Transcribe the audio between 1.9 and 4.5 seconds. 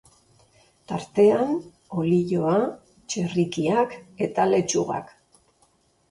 olioa, txerrikiak eta